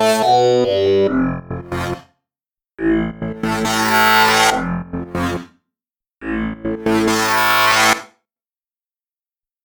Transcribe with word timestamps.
Música 0.00 0.77